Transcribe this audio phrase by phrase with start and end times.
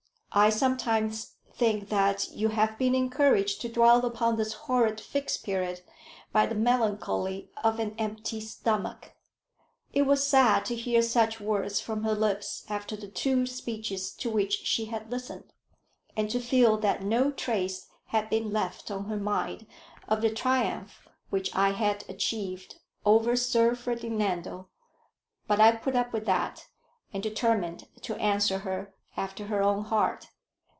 [0.33, 5.81] I sometimes think that you have been encouraged to dwell upon this horrid Fixed Period
[6.31, 9.11] by the melancholy of an empty stomach."
[9.91, 14.29] It was sad to hear such words from her lips after the two speeches to
[14.29, 15.51] which she had listened,
[16.15, 19.67] and to feel that no trace had been left on her mind
[20.07, 24.69] of the triumph which I had achieved over Sir Ferdinando;
[25.47, 26.67] but I put up with that,
[27.11, 30.29] and determined to answer her after her own heart.